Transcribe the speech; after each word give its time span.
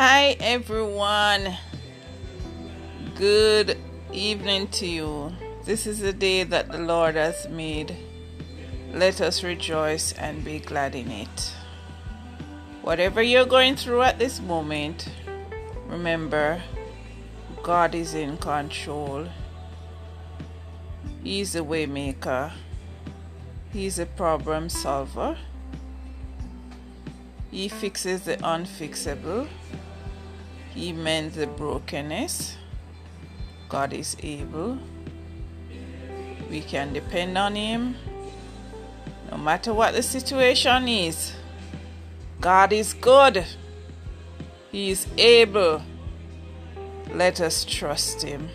Hi, 0.00 0.36
everyone. 0.38 1.56
Good 3.16 3.76
evening 4.12 4.68
to 4.68 4.86
you. 4.86 5.32
This 5.64 5.88
is 5.88 5.98
the 5.98 6.12
day 6.12 6.44
that 6.44 6.70
the 6.70 6.78
Lord 6.78 7.16
has 7.16 7.48
made. 7.48 7.96
Let 8.92 9.20
us 9.20 9.42
rejoice 9.42 10.12
and 10.12 10.44
be 10.44 10.60
glad 10.60 10.94
in 10.94 11.10
it. 11.10 11.52
Whatever 12.82 13.20
you're 13.20 13.44
going 13.44 13.74
through 13.74 14.02
at 14.02 14.20
this 14.20 14.40
moment, 14.40 15.08
remember 15.88 16.62
God 17.64 17.92
is 17.92 18.14
in 18.14 18.36
control. 18.36 19.26
He's 21.24 21.56
a 21.56 21.62
waymaker. 21.62 22.52
He's 23.72 23.98
a 23.98 24.06
problem 24.06 24.68
solver. 24.68 25.36
He 27.50 27.68
fixes 27.68 28.22
the 28.22 28.36
unfixable. 28.36 29.48
He 30.78 30.92
mends 30.92 31.34
the 31.34 31.48
brokenness. 31.48 32.56
God 33.68 33.92
is 33.92 34.16
able. 34.22 34.78
We 36.48 36.60
can 36.60 36.92
depend 36.92 37.36
on 37.36 37.56
Him. 37.56 37.96
No 39.28 39.38
matter 39.38 39.74
what 39.74 39.94
the 39.94 40.04
situation 40.04 40.86
is, 40.86 41.32
God 42.40 42.72
is 42.72 42.94
good. 42.94 43.44
He 44.70 44.90
is 44.90 45.08
able. 45.18 45.82
Let 47.12 47.40
us 47.40 47.64
trust 47.64 48.22
Him. 48.22 48.48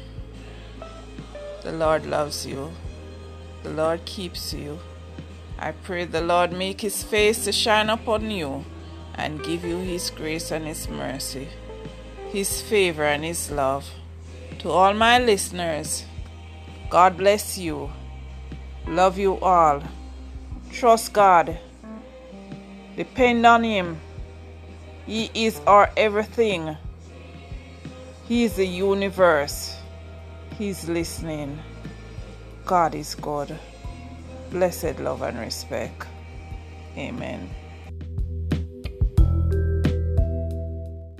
The 1.63 1.73
Lord 1.73 2.05
loves 2.05 2.45
you. 2.45 2.71
The 3.63 3.71
Lord 3.71 4.05
keeps 4.05 4.53
you. 4.53 4.79
I 5.59 5.73
pray 5.73 6.05
the 6.05 6.21
Lord 6.21 6.53
make 6.53 6.79
His 6.79 7.03
face 7.03 7.43
to 7.43 7.51
shine 7.51 7.89
upon 7.89 8.31
you 8.31 8.63
and 9.15 9.43
give 9.43 9.65
you 9.65 9.79
His 9.79 10.09
grace 10.09 10.51
and 10.51 10.65
His 10.65 10.87
mercy, 10.87 11.49
His 12.33 12.61
favor 12.61 13.03
and 13.03 13.23
His 13.23 13.51
love. 13.51 13.87
To 14.59 14.71
all 14.71 14.95
my 14.95 15.19
listeners, 15.19 16.03
God 16.89 17.15
bless 17.15 17.59
you. 17.59 17.91
Love 18.87 19.19
you 19.19 19.37
all. 19.39 19.83
Trust 20.71 21.13
God. 21.13 21.59
Depend 22.97 23.45
on 23.45 23.63
Him. 23.63 24.01
He 25.05 25.29
is 25.35 25.61
our 25.67 25.91
everything. 25.95 26.75
He 28.27 28.45
is 28.45 28.55
the 28.55 28.65
universe. 28.65 29.75
He's 30.57 30.89
listening. 30.89 31.59
God 32.65 32.95
is 32.95 33.13
good. 33.13 33.55
Blessed 34.49 34.97
love 34.99 35.21
and 35.21 35.37
respect. 35.37 36.07
Amen. 36.97 37.62